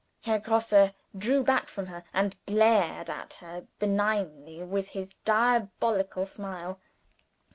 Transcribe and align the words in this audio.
Herr 0.21 0.39
Grosse 0.39 0.93
drew 1.15 1.43
back 1.43 1.67
from 1.67 1.85
her, 1.85 2.03
and 2.11 2.35
glared 2.47 3.07
at 3.07 3.35
her 3.35 3.67
benignantly 3.77 4.63
with 4.63 4.87
his 4.87 5.13
diabolical 5.25 6.25
smile. 6.25 6.81